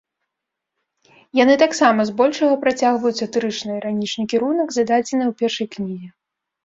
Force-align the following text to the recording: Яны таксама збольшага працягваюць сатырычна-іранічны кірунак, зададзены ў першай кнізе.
Яны 1.39 1.55
таксама 1.63 2.07
збольшага 2.11 2.55
працягваюць 2.65 3.19
сатырычна-іранічны 3.21 4.23
кірунак, 4.33 4.67
зададзены 4.79 5.23
ў 5.31 5.43
першай 5.43 5.67
кнізе. 5.77 6.09